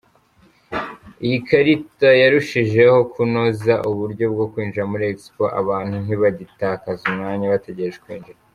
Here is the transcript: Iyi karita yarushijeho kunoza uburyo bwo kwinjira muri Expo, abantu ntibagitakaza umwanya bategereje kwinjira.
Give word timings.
Iyi 1.25 1.37
karita 1.47 2.09
yarushijeho 2.21 2.97
kunoza 3.11 3.73
uburyo 3.89 4.25
bwo 4.33 4.45
kwinjira 4.51 4.89
muri 4.91 5.03
Expo, 5.11 5.43
abantu 5.61 5.95
ntibagitakaza 6.03 7.03
umwanya 7.11 7.51
bategereje 7.53 7.97
kwinjira. 8.05 8.39